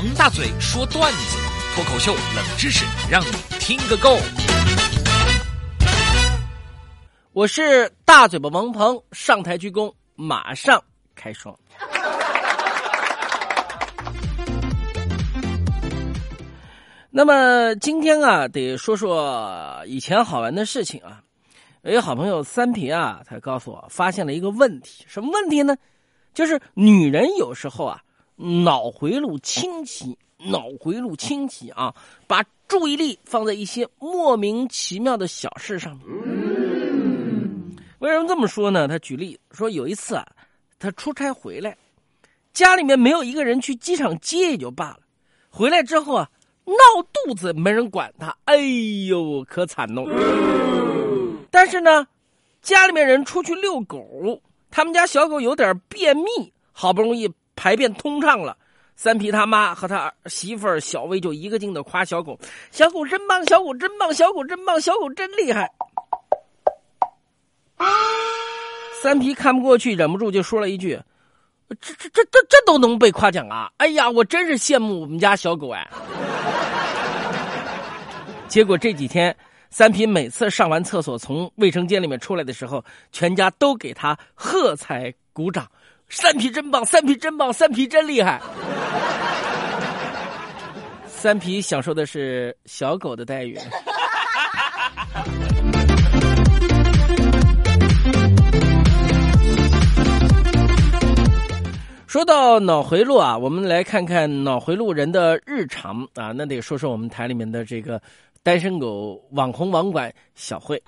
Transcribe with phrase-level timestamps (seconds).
[0.00, 1.36] 王大嘴说段子，
[1.74, 3.26] 脱口秀冷知识，让你
[3.58, 4.16] 听个够。
[7.34, 10.82] 我是大嘴巴王鹏，上台鞠躬，马上
[11.14, 11.54] 开说。
[17.10, 21.20] 那么今天啊，得说说以前好玩的事情啊。
[21.82, 25.76] 有一个好朋友三平啊，他告诉我发现了一个问题，什么问题呢？
[26.32, 28.00] 就是女人有时候啊，
[28.40, 31.94] 脑回路清奇，脑回路清奇啊，
[32.26, 36.06] 把注意力放在一些莫名其妙的小事上面。
[37.98, 38.88] 为什么这么说呢？
[38.88, 40.26] 他举例说，有一次啊，
[40.78, 41.76] 他出差回来，
[42.52, 45.00] 家里面没有一个人去机场接也就罢了，
[45.50, 46.30] 回来之后啊。
[46.66, 46.76] 闹
[47.12, 48.58] 肚子没人管他，哎
[49.08, 50.06] 呦，可惨喽！
[51.50, 52.06] 但是呢，
[52.62, 57.28] 家里面人出去遛狗，他们家小狗有点便秘，好不容易
[57.60, 58.56] 排便通畅了，
[58.96, 62.40] 三皮他妈和他媳妇儿小薇就一个劲的夸小狗
[62.72, 65.70] ：“小狗真棒，小狗真棒，小狗真棒，小狗真厉害。”
[69.02, 70.98] 三皮看不过去，忍不住就说了一句
[71.82, 73.70] ：“这这这这这都能被夸奖啊！
[73.76, 75.86] 哎呀，我真是羡慕我们家小狗哎。”
[78.48, 79.36] 结果这几天，
[79.68, 85.70] 三皮每次上完厕所从卫生间里面出来的时候，全家都给他喝彩鼓掌。
[86.10, 88.40] 三皮真棒，三皮真棒，三皮真厉害。
[91.06, 93.56] 三皮享受的是小狗的待遇。
[102.06, 108.00] 说到脑回路啊，我们来看看脑回路人的日常啊，那得说说我们台里面的这个。
[108.42, 110.82] 单身狗网红网管小慧，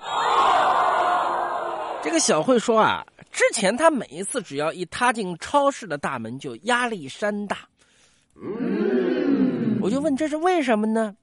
[2.02, 7.58] 这个小慧说啊，之前她每一次只要一踏进超市的大门，就压力山大。
[9.80, 11.14] 我就问这是为什么呢？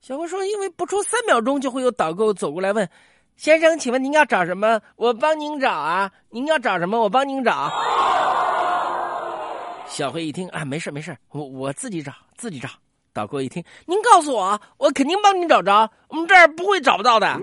[0.00, 2.88] 小慧说，因为不出三秒钟就会有导购走过来问
[3.36, 4.80] ：“先生，请问您要找什么？
[4.96, 6.12] 我帮您找啊。
[6.30, 7.00] 您要找什么？
[7.00, 7.72] 我帮您找。”
[9.88, 12.68] 小慧一听啊，没事没事，我我自己找，自己找。
[13.14, 15.90] 导购一听，您告诉我，我肯定帮您找着。
[16.08, 17.40] 我们这儿不会找不到的。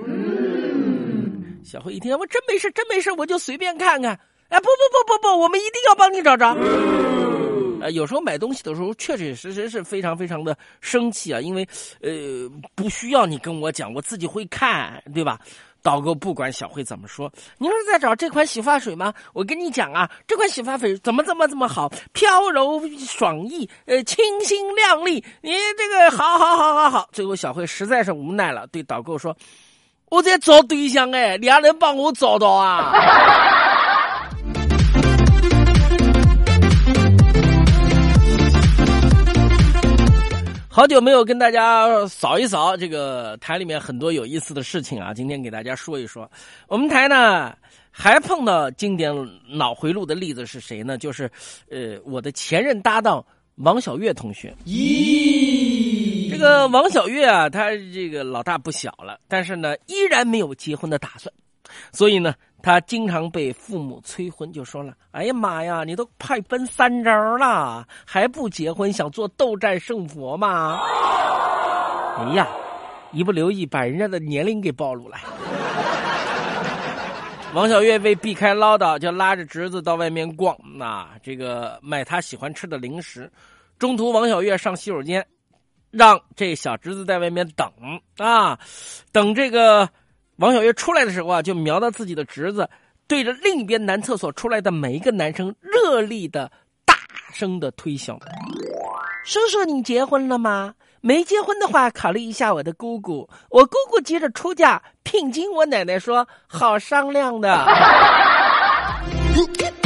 [1.66, 4.18] 小慧一听，我真没事，真没事，我就随便看看。
[4.50, 6.56] 哎，不不不不不，我们一定要帮你找着。
[7.81, 11.68] 呃，有时候买东西的时候，确确实实是非常非常的生气啊，因为
[12.02, 12.12] 呃，
[12.75, 15.40] 不需要你跟我讲，我自己会看，对吧？
[15.81, 19.12] 导购不管小慧怎么说，您是在找这款洗发水吗？
[19.34, 25.24] 我跟你讲啊，这款洗发水怎么怎么怎么好，飘柔爽逸，呃，清新亮丽。
[25.42, 27.09] 你这个好好好好好。
[27.12, 29.36] 最后小慧实在是无奈了，对导购说
[30.16, 32.94] ：“我在找对象哎，你还能帮我找到啊？”
[40.70, 46.30] 好久没有跟大家扫一扫这个台里面很多有意思的事情啊，今天给大家说一说。
[46.68, 47.54] 我们台呢
[47.92, 49.14] 还碰到经典
[49.50, 50.98] 脑回路的例子是谁呢？
[50.98, 51.30] 就是
[51.70, 53.25] 呃我的前任搭档
[53.56, 54.54] 王小月同学。
[54.66, 55.65] 咦，
[56.35, 61.34] 这个王小月啊，他这个老大不小了，但是呢依然没有结婚的打算，
[61.91, 62.34] 所以呢。
[62.63, 70.79] 他经常被父母催婚，就说了：“哎呀妈呀，你都快奔三张了，还不结婚，想做斗战胜佛吗？”
[72.18, 72.47] 哎呀，
[73.12, 75.16] 一不留意把人家的年龄给暴露了。
[77.53, 83.31] 王小月为避开唠叨，就拉着侄子到外面逛，那这个买他喜欢吃的零食。
[83.78, 85.24] 中途，王小月上洗手间，
[85.97, 87.72] 让这小侄子在外面等
[88.17, 88.59] 啊，
[89.11, 89.89] 等这个。
[90.38, 92.69] 王小月出来的时候啊，就瞄到自己的侄子，
[93.07, 96.51] 对着另一边男厕所出来的每一个男生，热烈的、
[96.83, 96.94] 大
[97.31, 98.19] 声的推销。
[99.23, 100.75] 叔叔，你结婚了吗？
[101.00, 103.29] 没结婚的话，考虑一下我的姑姑。
[103.50, 107.66] 我姑姑急着出嫁聘金，我奶奶说好商量的。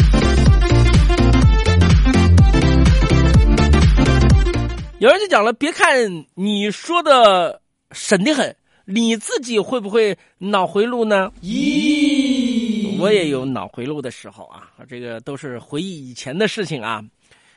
[4.99, 7.61] 有人就讲了，别看你说的
[7.91, 8.53] 神的很。
[8.83, 11.31] 你自己会不会脑回路呢？
[11.41, 17.01] 咦，我也有脑回路的时候啊，这个都是回忆以前的事情啊。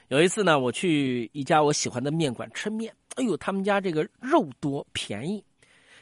[0.08, 5.42] 有一次呢，我去一家我喜欢的面馆吃面，哎呦，他们家这个肉多便宜。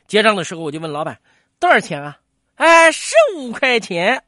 [0.08, 1.18] 结账的时候，我就问老板
[1.58, 2.18] 多少钱啊？
[2.56, 4.22] 哎，十五块钱。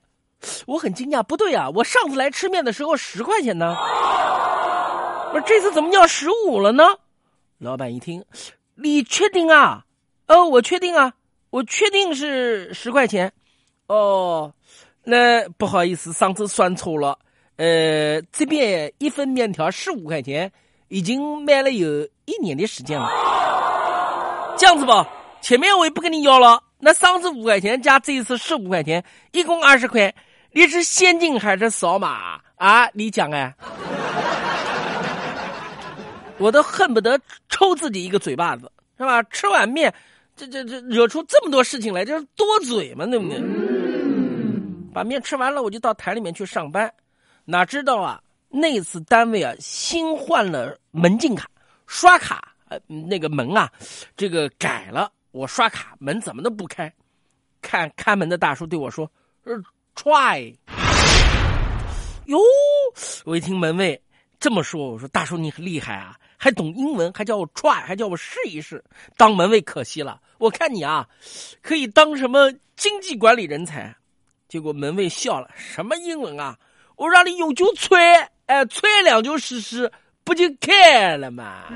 [0.67, 3.77] 我很惊讶，不对啊，我上次来吃面的时候十块钱呢。
[3.77, 6.85] 我说这次怎么要十五了呢？
[7.63, 8.25] 老板一听，
[8.75, 9.85] 你确定啊？
[10.27, 11.13] 哦，我确定啊，
[11.51, 13.33] 我确定是十块钱。
[13.87, 14.53] 哦，
[15.05, 17.17] 那不好意思，上次算错了。
[17.59, 20.51] 呃，这边一份面条十五块钱，
[20.89, 23.09] 已经卖了有一年的时间了。
[24.59, 25.09] 这样子吧，
[25.41, 30.13] 前面我也不跟你要了，那上次五块钱加这一次十五块钱，一共二十块，
[30.51, 32.89] 你是现金还是扫码啊？
[32.93, 33.55] 你讲哎，
[36.43, 37.19] 我都恨不得
[37.49, 39.23] 抽自己一个嘴巴子，是吧？
[39.25, 39.95] 吃碗面，
[40.35, 43.41] 这这这惹出这么多事情来，就是多嘴嘛，对不对？
[44.93, 46.93] 把面吃完了，我就到台里面去上班，
[47.45, 51.49] 哪知道啊，那次单位啊新换了门禁卡，
[51.87, 53.71] 刷卡呃那个门啊，
[54.17, 56.93] 这个改了，我刷卡门怎么都不开，
[57.61, 59.11] 看看门的大叔对我说
[59.45, 59.55] ：“呃
[59.95, 60.53] ，try。”
[62.27, 62.39] 哟，
[63.25, 64.01] 我一听门卫
[64.43, 68.83] 这么说，我说：“大叔你很厉害啊，还懂英文，还叫我 try，还叫我试一试。
[69.17, 71.07] 当门卫可惜了，我看你啊，
[71.63, 73.95] 可以当什么经济管理人才。”
[74.51, 76.59] 结果门卫笑了：“什么英文啊？
[76.97, 77.97] 我让你有就吹，
[78.47, 79.93] 哎，吹两就试试，
[80.25, 81.67] 不就开了吗？”